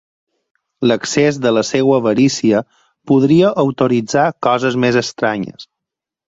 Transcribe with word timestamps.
L'excés 0.91 1.35
de 1.43 1.51
la 1.57 1.63
seua 1.69 1.99
avarícia 2.03 2.61
podria 3.11 3.53
autoritzar 3.65 4.25
coses 4.49 4.79
més 4.87 4.99
estranyes. 5.05 5.71